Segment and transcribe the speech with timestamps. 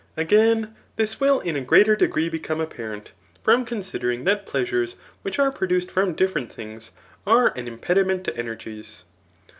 [0.17, 3.11] Again, this will in a greater degree become apparent,
[3.43, 6.91] from considering that pleasures which are produced from different things
[7.27, 9.03] are an impedi ment to energies.